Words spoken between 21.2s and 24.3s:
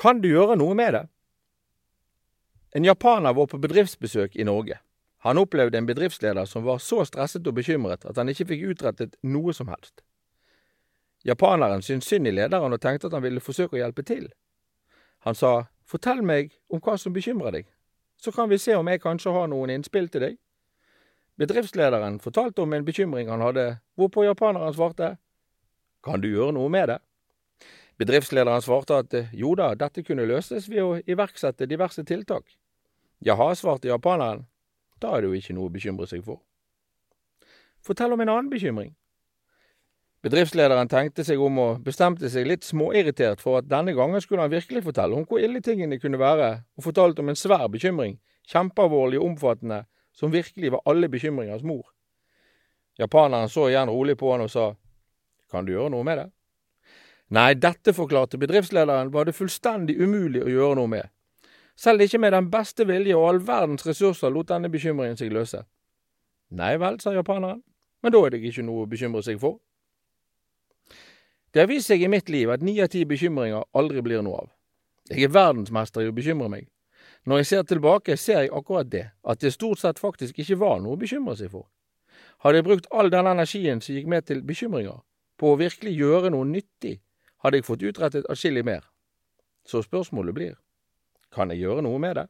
Bedriftslederen fortalte om en bekymring han hadde, hvorpå